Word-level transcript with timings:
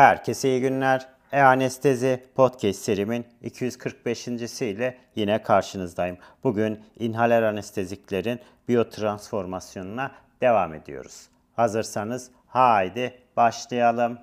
Herkese 0.00 0.48
iyi 0.48 0.60
günler. 0.60 1.08
E-Anestezi 1.32 2.24
Podcast 2.34 2.78
serimin 2.78 3.26
245. 3.42 4.28
ile 4.62 4.98
yine 5.16 5.42
karşınızdayım. 5.42 6.18
Bugün 6.44 6.80
inhaler 6.98 7.42
anesteziklerin 7.42 8.40
biyotransformasyonuna 8.68 10.12
devam 10.40 10.74
ediyoruz. 10.74 11.28
Hazırsanız 11.56 12.30
haydi 12.46 13.14
başlayalım. 13.36 14.18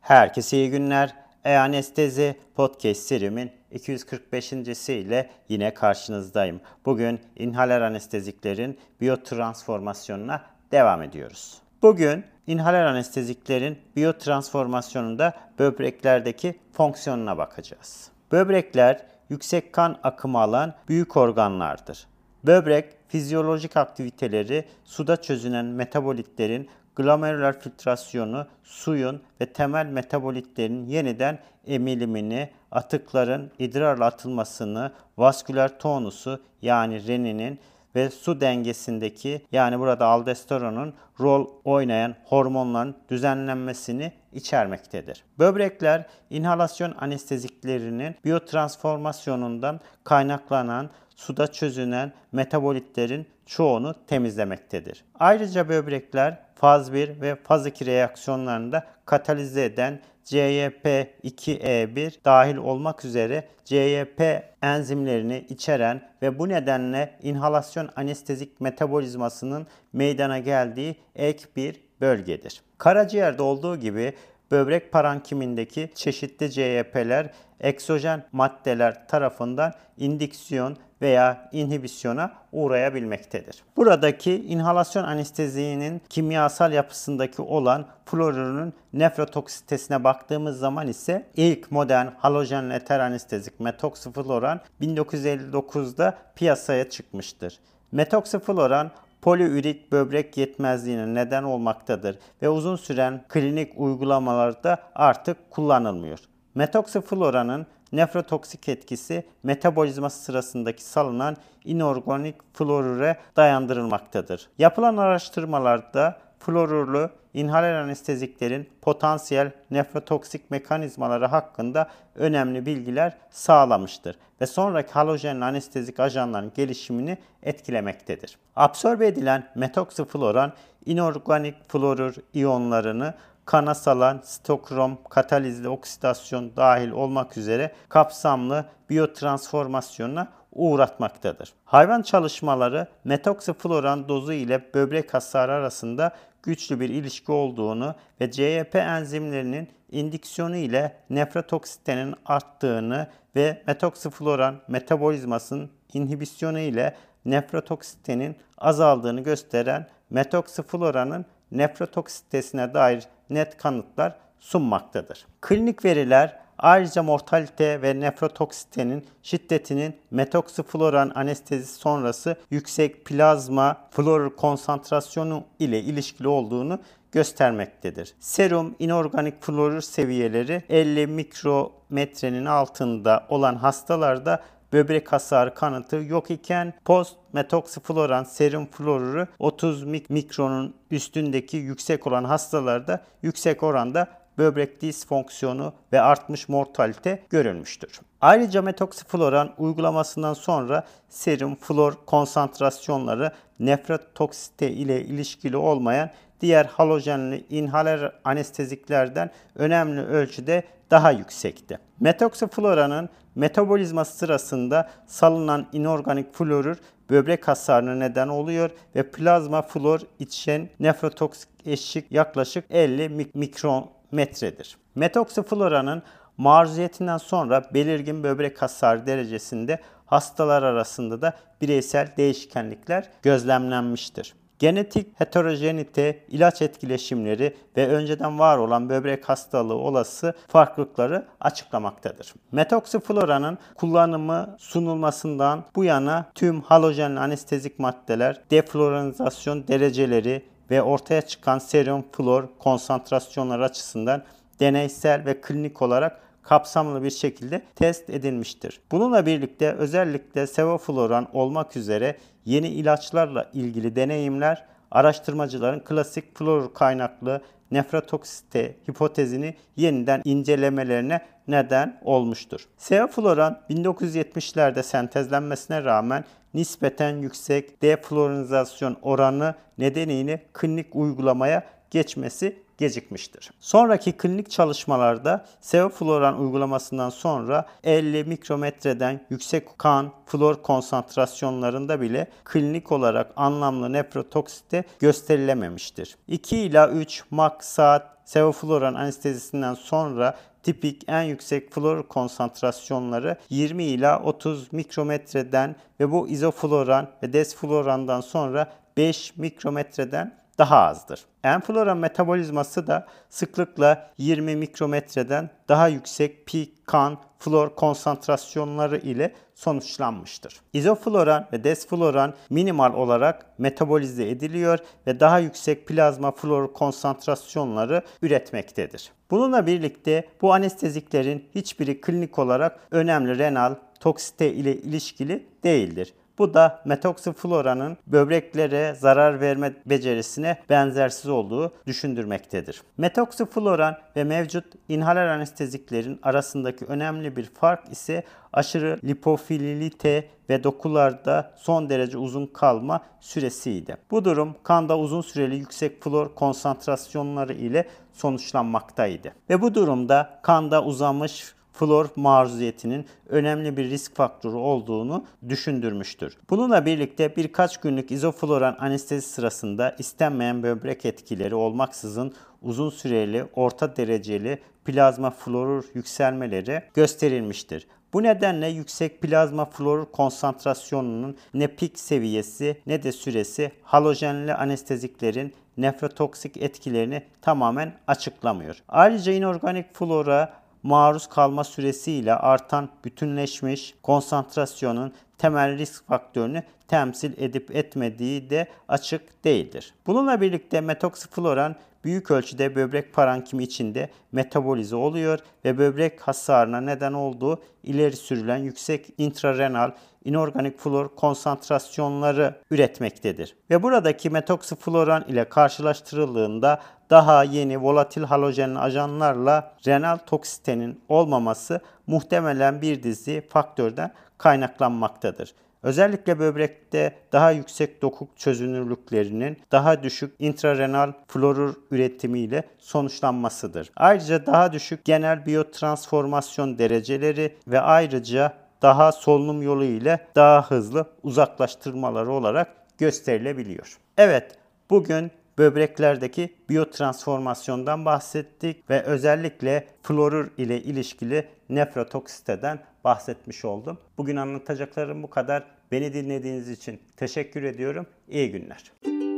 Herkese 0.00 0.56
iyi 0.56 0.70
günler. 0.70 1.14
E-Anestezi 1.44 2.36
Podcast 2.54 3.00
serimin 3.00 3.59
245. 3.70 4.52
ile 4.88 5.30
yine 5.48 5.74
karşınızdayım. 5.74 6.60
Bugün 6.84 7.20
inhaler 7.36 7.80
anesteziklerin 7.80 8.78
biyotransformasyonuna 9.00 10.42
devam 10.72 11.02
ediyoruz. 11.02 11.58
Bugün 11.82 12.24
inhaler 12.46 12.84
anesteziklerin 12.84 13.78
biyotransformasyonunda 13.96 15.34
böbreklerdeki 15.58 16.58
fonksiyonuna 16.72 17.38
bakacağız. 17.38 18.10
Böbrekler 18.32 19.06
yüksek 19.28 19.72
kan 19.72 19.98
akımı 20.02 20.38
alan 20.38 20.74
büyük 20.88 21.16
organlardır. 21.16 22.06
Böbrek 22.44 22.84
fizyolojik 23.08 23.76
aktiviteleri 23.76 24.64
suda 24.84 25.22
çözünen 25.22 25.64
metabolitlerin 25.64 26.68
glomerular 26.96 27.60
filtrasyonu, 27.60 28.46
suyun 28.62 29.22
ve 29.40 29.46
temel 29.46 29.86
metabolitlerin 29.86 30.86
yeniden 30.86 31.38
emilimini, 31.66 32.50
atıkların 32.70 33.50
idrarla 33.58 34.04
atılmasını, 34.04 34.92
vasküler 35.18 35.78
tonusu 35.78 36.40
yani 36.62 37.06
reninin 37.06 37.60
ve 37.94 38.10
su 38.10 38.40
dengesindeki 38.40 39.46
yani 39.52 39.78
burada 39.78 40.06
aldosteronun 40.06 40.94
rol 41.20 41.46
oynayan 41.64 42.14
hormonların 42.24 42.96
düzenlenmesini 43.08 44.12
içermektedir. 44.32 45.24
Böbrekler 45.38 46.06
inhalasyon 46.30 46.94
anesteziklerinin 47.00 48.14
biyotransformasyonundan 48.24 49.80
kaynaklanan 50.04 50.90
suda 51.20 51.52
çözünen 51.52 52.12
metabolitlerin 52.32 53.26
çoğunu 53.46 53.94
temizlemektedir. 54.06 55.04
Ayrıca 55.18 55.68
böbrekler 55.68 56.38
faz 56.54 56.92
1 56.92 57.20
ve 57.20 57.36
faz 57.44 57.66
2 57.66 57.86
reaksiyonlarında 57.86 58.86
katalize 59.04 59.64
eden 59.64 60.00
CYP2E1 60.24 62.12
dahil 62.24 62.56
olmak 62.56 63.04
üzere 63.04 63.48
CYP 63.64 64.20
enzimlerini 64.62 65.46
içeren 65.48 66.02
ve 66.22 66.38
bu 66.38 66.48
nedenle 66.48 67.16
inhalasyon 67.22 67.88
anestezik 67.96 68.60
metabolizmasının 68.60 69.66
meydana 69.92 70.38
geldiği 70.38 70.96
ek 71.16 71.44
bir 71.56 71.80
bölgedir. 72.00 72.62
Karaciğerde 72.78 73.42
olduğu 73.42 73.76
gibi 73.76 74.14
böbrek 74.50 74.92
parankimindeki 74.92 75.90
çeşitli 75.94 76.50
CYP'ler 76.50 77.30
eksojen 77.60 78.24
maddeler 78.32 79.08
tarafından 79.08 79.72
indiksiyon 79.96 80.76
veya 81.02 81.48
inhibisyona 81.52 82.32
uğrayabilmektedir. 82.52 83.62
Buradaki 83.76 84.34
inhalasyon 84.34 85.04
anesteziğinin 85.04 86.02
kimyasal 86.08 86.72
yapısındaki 86.72 87.42
olan 87.42 87.86
florürün 88.06 88.74
nefrotoksitesine 88.92 90.04
baktığımız 90.04 90.58
zaman 90.58 90.88
ise 90.88 91.26
ilk 91.36 91.70
modern 91.70 92.06
halojen 92.18 92.70
eter 92.70 93.00
anestezik 93.00 93.60
metoksifloran 93.60 94.60
1959'da 94.80 96.18
piyasaya 96.36 96.90
çıkmıştır. 96.90 97.58
Metoksifloran 97.92 98.90
poliürik 99.22 99.92
böbrek 99.92 100.36
yetmezliğine 100.36 101.14
neden 101.14 101.42
olmaktadır 101.42 102.18
ve 102.42 102.48
uzun 102.48 102.76
süren 102.76 103.24
klinik 103.28 103.72
uygulamalarda 103.76 104.78
artık 104.94 105.50
kullanılmıyor. 105.50 106.18
Metoksifloranın 106.54 107.66
nefrotoksik 107.92 108.68
etkisi 108.68 109.26
metabolizması 109.42 110.22
sırasındaki 110.22 110.84
salınan 110.84 111.36
inorganik 111.64 112.36
florüre 112.54 113.16
dayandırılmaktadır. 113.36 114.48
Yapılan 114.58 114.96
araştırmalarda 114.96 116.18
florürlü 116.38 117.10
inhaler 117.34 117.74
anesteziklerin 117.74 118.68
potansiyel 118.82 119.52
nefrotoksik 119.70 120.50
mekanizmaları 120.50 121.26
hakkında 121.26 121.90
önemli 122.14 122.66
bilgiler 122.66 123.16
sağlamıştır 123.30 124.16
ve 124.40 124.46
sonraki 124.46 124.92
halojenli 124.92 125.44
anestezik 125.44 126.00
ajanların 126.00 126.52
gelişimini 126.54 127.18
etkilemektedir. 127.42 128.38
Absorbe 128.56 129.06
edilen 129.06 129.48
metoksifloran 129.54 130.52
inorganik 130.86 131.54
florür 131.68 132.16
iyonlarını 132.34 133.14
kana 133.50 133.74
salan 133.74 134.20
stokrom 134.24 134.98
katalizli 135.08 135.68
oksidasyon 135.68 136.56
dahil 136.56 136.90
olmak 136.90 137.36
üzere 137.36 137.72
kapsamlı 137.88 138.64
biyotransformasyonuna 138.90 140.28
uğratmaktadır. 140.52 141.52
Hayvan 141.64 142.02
çalışmaları 142.02 142.86
metoksifloran 143.04 144.08
dozu 144.08 144.32
ile 144.32 144.74
böbrek 144.74 145.14
hasarı 145.14 145.52
arasında 145.52 146.12
güçlü 146.42 146.80
bir 146.80 146.88
ilişki 146.88 147.32
olduğunu 147.32 147.94
ve 148.20 148.30
CYP 148.30 148.74
enzimlerinin 148.74 149.68
indiksiyonu 149.90 150.56
ile 150.56 150.96
nefrotoksitenin 151.10 152.14
arttığını 152.26 153.06
ve 153.36 153.62
metoksifloran 153.66 154.60
metabolizmasının 154.68 155.70
inhibisyonu 155.92 156.58
ile 156.58 156.96
nefrotoksitenin 157.24 158.36
azaldığını 158.58 159.20
gösteren 159.20 159.86
metoksifloranın 160.10 161.26
nefrotoksitesine 161.52 162.74
dair 162.74 163.04
net 163.30 163.56
kanıtlar 163.56 164.16
sunmaktadır. 164.38 165.26
Klinik 165.40 165.84
veriler 165.84 166.38
ayrıca 166.58 167.02
mortalite 167.02 167.82
ve 167.82 168.00
nefrotoksitenin 168.00 169.06
şiddetinin 169.22 169.96
metoksifloran 170.10 171.12
anestezi 171.14 171.66
sonrası 171.66 172.36
yüksek 172.50 173.04
plazma 173.04 173.76
florür 173.90 174.30
konsantrasyonu 174.30 175.44
ile 175.58 175.80
ilişkili 175.80 176.28
olduğunu 176.28 176.78
göstermektedir. 177.12 178.14
Serum 178.20 178.74
inorganik 178.78 179.42
florür 179.42 179.80
seviyeleri 179.80 180.62
50 180.68 181.06
mikrometrenin 181.06 182.46
altında 182.46 183.26
olan 183.28 183.54
hastalarda 183.54 184.42
böbrek 184.72 185.12
hasarı 185.12 185.54
kanıtı 185.54 185.96
yok 185.96 186.30
iken 186.30 186.72
post 186.84 187.16
metoksifloran 187.32 188.24
serum 188.24 188.66
florürü 188.66 189.26
30 189.38 189.84
mikronun 190.08 190.74
üstündeki 190.90 191.56
yüksek 191.56 192.06
olan 192.06 192.24
hastalarda 192.24 193.00
yüksek 193.22 193.62
oranda 193.62 194.06
böbrek 194.38 194.82
disfonksiyonu 194.82 195.72
ve 195.92 196.00
artmış 196.00 196.48
mortalite 196.48 197.22
görülmüştür. 197.30 198.00
Ayrıca 198.20 198.62
metoksifloran 198.62 199.54
uygulamasından 199.58 200.34
sonra 200.34 200.84
serum 201.08 201.56
flor 201.56 201.94
konsantrasyonları 202.06 203.32
nefrotoksite 203.60 204.70
ile 204.70 205.04
ilişkili 205.04 205.56
olmayan 205.56 206.10
diğer 206.40 206.64
halojenli 206.64 207.44
inhaler 207.50 208.12
anesteziklerden 208.24 209.30
önemli 209.54 210.00
ölçüde 210.00 210.62
daha 210.90 211.10
yüksekti. 211.10 211.78
Metoksifloranın 212.00 213.08
metabolizması 213.34 214.18
sırasında 214.18 214.90
salınan 215.06 215.66
inorganik 215.72 216.34
florür 216.34 216.78
böbrek 217.10 217.48
hasarına 217.48 217.94
neden 217.94 218.28
oluyor 218.28 218.70
ve 218.96 219.10
plazma 219.10 219.62
flor 219.62 220.00
içen 220.18 220.68
nefrotoksik 220.80 221.48
eşik 221.66 222.12
yaklaşık 222.12 222.64
50 222.70 223.30
mikrometredir. 223.34 224.76
Metoksifloranın 224.94 226.02
maruziyetinden 226.36 227.18
sonra 227.18 227.62
belirgin 227.74 228.22
böbrek 228.24 228.62
hasarı 228.62 229.06
derecesinde 229.06 229.80
hastalar 230.06 230.62
arasında 230.62 231.22
da 231.22 231.32
bireysel 231.60 232.08
değişkenlikler 232.16 233.08
gözlemlenmiştir. 233.22 234.34
Genetik 234.60 235.20
heterojenite, 235.20 236.24
ilaç 236.28 236.62
etkileşimleri 236.62 237.56
ve 237.76 237.88
önceden 237.88 238.38
var 238.38 238.58
olan 238.58 238.88
böbrek 238.88 239.28
hastalığı 239.28 239.74
olası 239.74 240.34
farklılıkları 240.48 241.26
açıklamaktadır. 241.40 242.34
Metoksifloranın 242.52 243.58
kullanımı 243.74 244.56
sunulmasından 244.58 245.64
bu 245.76 245.84
yana 245.84 246.26
tüm 246.34 246.60
halojenli 246.60 247.20
anestezik 247.20 247.78
maddeler, 247.78 248.40
defloranizasyon 248.50 249.68
dereceleri 249.68 250.44
ve 250.70 250.82
ortaya 250.82 251.22
çıkan 251.22 251.58
serum 251.58 252.04
flor 252.12 252.44
konsantrasyonları 252.58 253.64
açısından 253.64 254.22
deneysel 254.60 255.26
ve 255.26 255.40
klinik 255.40 255.82
olarak 255.82 256.20
kapsamlı 256.42 257.02
bir 257.02 257.10
şekilde 257.10 257.62
test 257.74 258.10
edilmiştir. 258.10 258.80
Bununla 258.92 259.26
birlikte 259.26 259.72
özellikle 259.72 260.46
sevofloran 260.46 261.28
olmak 261.32 261.76
üzere 261.76 262.16
yeni 262.44 262.68
ilaçlarla 262.68 263.50
ilgili 263.52 263.96
deneyimler 263.96 264.66
araştırmacıların 264.90 265.80
klasik 265.80 266.38
florür 266.38 266.74
kaynaklı 266.74 267.40
nefrotoksite 267.70 268.76
hipotezini 268.90 269.54
yeniden 269.76 270.22
incelemelerine 270.24 271.20
neden 271.48 272.00
olmuştur. 272.04 272.68
Sevofloran 272.76 273.60
1970'lerde 273.70 274.82
sentezlenmesine 274.82 275.84
rağmen 275.84 276.24
nispeten 276.54 277.16
yüksek 277.16 277.82
deflorinizasyon 277.82 278.96
oranı 279.02 279.54
nedeniyle 279.78 280.46
klinik 280.52 280.96
uygulamaya 280.96 281.62
geçmesi 281.90 282.62
gecikmiştir. 282.80 283.50
Sonraki 283.60 284.12
klinik 284.12 284.50
çalışmalarda 284.50 285.44
sevofloran 285.60 286.40
uygulamasından 286.40 287.10
sonra 287.10 287.66
50 287.84 288.24
mikrometreden 288.24 289.20
yüksek 289.30 289.78
kan 289.78 290.12
flor 290.26 290.62
konsantrasyonlarında 290.62 292.00
bile 292.00 292.26
klinik 292.44 292.92
olarak 292.92 293.32
anlamlı 293.36 293.92
nefrotoksite 293.92 294.84
gösterilememiştir. 294.98 296.16
2 296.28 296.56
ila 296.56 296.88
3 296.88 297.24
mak 297.30 297.64
saat 297.64 298.20
sevofloran 298.24 298.94
anestezisinden 298.94 299.74
sonra 299.74 300.36
tipik 300.62 301.02
en 301.08 301.22
yüksek 301.22 301.72
flor 301.72 302.02
konsantrasyonları 302.02 303.36
20 303.50 303.84
ila 303.84 304.22
30 304.22 304.72
mikrometreden 304.72 305.76
ve 306.00 306.10
bu 306.10 306.28
izofloran 306.28 307.08
ve 307.22 307.32
desflorandan 307.32 308.20
sonra 308.20 308.72
5 308.96 309.36
mikrometreden 309.36 310.40
daha 310.60 310.78
azdır. 310.78 311.24
Enflora 311.44 311.94
metabolizması 311.94 312.86
da 312.86 313.06
sıklıkla 313.28 314.10
20 314.18 314.56
mikrometreden 314.56 315.50
daha 315.68 315.88
yüksek 315.88 316.46
pik 316.46 316.86
kan 316.86 317.18
flor 317.38 317.74
konsantrasyonları 317.74 318.98
ile 318.98 319.34
sonuçlanmıştır. 319.54 320.60
İzofloran 320.72 321.46
ve 321.52 321.64
desfloran 321.64 322.34
minimal 322.50 322.94
olarak 322.94 323.58
metabolize 323.58 324.28
ediliyor 324.28 324.78
ve 325.06 325.20
daha 325.20 325.38
yüksek 325.38 325.86
plazma 325.86 326.30
flor 326.30 326.72
konsantrasyonları 326.72 328.02
üretmektedir. 328.22 329.12
Bununla 329.30 329.66
birlikte 329.66 330.28
bu 330.42 330.54
anesteziklerin 330.54 331.48
hiçbiri 331.54 332.00
klinik 332.00 332.38
olarak 332.38 332.80
önemli 332.90 333.38
renal 333.38 333.74
toksite 334.00 334.52
ile 334.52 334.76
ilişkili 334.76 335.46
değildir. 335.64 336.14
Bu 336.40 336.54
da 336.54 336.80
metoksifloranın 336.84 337.96
böbreklere 338.06 338.94
zarar 338.94 339.40
verme 339.40 339.74
becerisine 339.86 340.58
benzersiz 340.70 341.30
olduğu 341.30 341.72
düşündürmektedir. 341.86 342.82
Metoksifloran 342.98 343.96
ve 344.16 344.24
mevcut 344.24 344.64
inhaler 344.88 345.26
anesteziklerin 345.26 346.20
arasındaki 346.22 346.84
önemli 346.84 347.36
bir 347.36 347.44
fark 347.44 347.92
ise 347.92 348.24
aşırı 348.52 349.00
lipofilite 349.04 350.28
ve 350.48 350.64
dokularda 350.64 351.52
son 351.56 351.90
derece 351.90 352.18
uzun 352.18 352.46
kalma 352.46 353.00
süresiydi. 353.20 353.96
Bu 354.10 354.24
durum 354.24 354.54
kanda 354.62 354.98
uzun 354.98 355.20
süreli 355.20 355.56
yüksek 355.56 356.02
flor 356.02 356.34
konsantrasyonları 356.34 357.52
ile 357.52 357.88
sonuçlanmaktaydı. 358.12 359.32
Ve 359.50 359.62
bu 359.62 359.74
durumda 359.74 360.38
kanda 360.42 360.84
uzamış 360.84 361.54
flor 361.80 362.06
maruziyetinin 362.16 363.06
önemli 363.28 363.76
bir 363.76 363.90
risk 363.90 364.16
faktörü 364.16 364.56
olduğunu 364.56 365.24
düşündürmüştür. 365.48 366.36
Bununla 366.50 366.86
birlikte 366.86 367.36
birkaç 367.36 367.76
günlük 367.76 368.10
izofloran 368.10 368.76
anestezi 368.80 369.28
sırasında 369.28 369.96
istenmeyen 369.98 370.62
böbrek 370.62 371.04
etkileri 371.04 371.54
olmaksızın 371.54 372.32
uzun 372.62 372.90
süreli 372.90 373.44
orta 373.54 373.96
dereceli 373.96 374.58
plazma 374.84 375.30
florür 375.30 375.84
yükselmeleri 375.94 376.82
gösterilmiştir. 376.94 377.86
Bu 378.12 378.22
nedenle 378.22 378.68
yüksek 378.68 379.20
plazma 379.20 379.64
florür 379.64 380.04
konsantrasyonunun 380.04 381.36
ne 381.54 381.66
pik 381.66 381.98
seviyesi 381.98 382.80
ne 382.86 383.02
de 383.02 383.12
süresi 383.12 383.72
halojenli 383.82 384.54
anesteziklerin 384.54 385.54
nefrotoksik 385.76 386.56
etkilerini 386.56 387.22
tamamen 387.42 387.92
açıklamıyor. 388.06 388.76
Ayrıca 388.88 389.32
inorganik 389.32 389.94
flora 389.94 390.60
maruz 390.82 391.26
kalma 391.26 391.64
süresiyle 391.64 392.34
artan 392.34 392.88
bütünleşmiş 393.04 393.94
konsantrasyonun 394.02 395.12
temel 395.38 395.78
risk 395.78 396.06
faktörünü 396.06 396.62
temsil 396.88 397.32
edip 397.42 397.76
etmediği 397.76 398.50
de 398.50 398.68
açık 398.88 399.44
değildir. 399.44 399.94
Bununla 400.06 400.40
birlikte 400.40 400.80
metoksifloran 400.80 401.76
büyük 402.04 402.30
ölçüde 402.30 402.76
böbrek 402.76 403.14
parankimi 403.14 403.62
içinde 403.62 404.10
metabolize 404.32 404.96
oluyor 404.96 405.38
ve 405.64 405.78
böbrek 405.78 406.20
hasarına 406.20 406.80
neden 406.80 407.12
olduğu 407.12 407.62
ileri 407.82 408.16
sürülen 408.16 408.56
yüksek 408.56 409.06
intrarenal 409.18 409.92
inorganik 410.24 410.78
flor 410.78 411.08
konsantrasyonları 411.08 412.54
üretmektedir. 412.70 413.56
Ve 413.70 413.82
buradaki 413.82 414.30
metoksifloran 414.30 415.24
ile 415.28 415.48
karşılaştırıldığında 415.48 416.80
daha 417.10 417.44
yeni 417.44 417.82
volatil 417.82 418.22
halojen 418.22 418.74
ajanlarla 418.74 419.72
renal 419.86 420.16
toksitenin 420.16 421.00
olmaması 421.08 421.80
muhtemelen 422.06 422.82
bir 422.82 423.02
dizi 423.02 423.42
faktörden 423.48 424.12
kaynaklanmaktadır. 424.38 425.54
Özellikle 425.82 426.38
böbrekte 426.38 427.14
daha 427.32 427.50
yüksek 427.50 428.02
dokuk 428.02 428.38
çözünürlüklerinin 428.38 429.58
daha 429.72 430.02
düşük 430.02 430.34
intrarenal 430.38 431.12
florür 431.28 431.76
üretimiyle 431.90 432.62
sonuçlanmasıdır. 432.78 433.90
Ayrıca 433.96 434.46
daha 434.46 434.72
düşük 434.72 435.04
genel 435.04 435.46
biyotransformasyon 435.46 436.78
dereceleri 436.78 437.56
ve 437.66 437.80
ayrıca 437.80 438.52
daha 438.82 439.12
solunum 439.12 439.62
yolu 439.62 439.84
ile 439.84 440.26
daha 440.34 440.70
hızlı 440.70 441.06
uzaklaştırmaları 441.22 442.32
olarak 442.32 442.68
gösterilebiliyor. 442.98 443.98
Evet, 444.18 444.58
bugün 444.90 445.30
böbreklerdeki 445.60 446.54
biyotransformasyondan 446.68 448.04
bahsettik 448.04 448.90
ve 448.90 449.02
özellikle 449.02 449.86
florür 450.02 450.50
ile 450.58 450.82
ilişkili 450.82 451.48
nefrotoksiteden 451.68 452.78
bahsetmiş 453.04 453.64
oldum. 453.64 453.98
Bugün 454.18 454.36
anlatacaklarım 454.36 455.22
bu 455.22 455.30
kadar. 455.30 455.64
Beni 455.92 456.14
dinlediğiniz 456.14 456.68
için 456.68 457.00
teşekkür 457.16 457.62
ediyorum. 457.62 458.06
İyi 458.28 458.52
günler. 458.52 459.29